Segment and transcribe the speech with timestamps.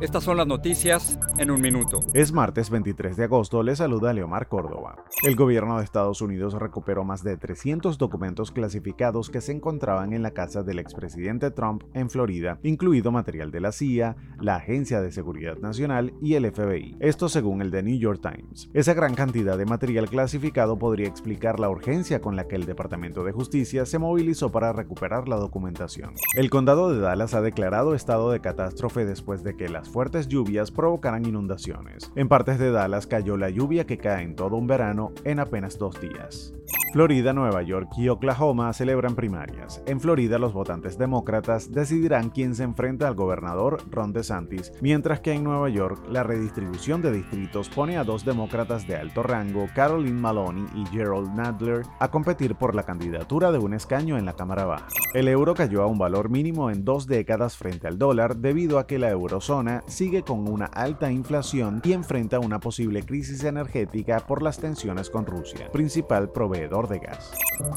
[0.00, 2.00] Estas son las noticias en un minuto.
[2.14, 5.04] Es martes 23 de agosto, le saluda Leomar Córdoba.
[5.22, 10.22] El gobierno de Estados Unidos recuperó más de 300 documentos clasificados que se encontraban en
[10.22, 15.12] la casa del expresidente Trump en Florida, incluido material de la CIA, la Agencia de
[15.12, 16.96] Seguridad Nacional y el FBI.
[16.98, 18.70] Esto según el The New York Times.
[18.74, 23.22] Esa gran cantidad de material clasificado podría explicar la urgencia con la que el Departamento
[23.22, 26.14] de Justicia se movilizó para recuperar la documentación.
[26.36, 31.26] El condado de Dallas ha declarado estado de catástrofe después de que fuertes lluvias provocaran
[31.26, 32.10] inundaciones.
[32.16, 35.78] En partes de Dallas cayó la lluvia que cae en todo un verano en apenas
[35.78, 36.52] dos días.
[36.94, 39.82] Florida, Nueva York y Oklahoma celebran primarias.
[39.84, 45.32] En Florida, los votantes demócratas decidirán quién se enfrenta al gobernador Ron DeSantis, mientras que
[45.32, 50.20] en Nueva York la redistribución de distritos pone a dos demócratas de alto rango, Caroline
[50.20, 54.64] Maloney y Gerald Nadler, a competir por la candidatura de un escaño en la Cámara
[54.64, 54.86] Baja.
[55.14, 58.86] El euro cayó a un valor mínimo en dos décadas frente al dólar debido a
[58.86, 64.42] que la eurozona sigue con una alta inflación y enfrenta una posible crisis energética por
[64.42, 67.32] las tensiones con Rusia, principal proveedor de gas.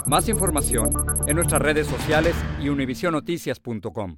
[0.05, 0.89] Más información
[1.27, 4.17] en nuestras redes sociales y univisionoticias.com.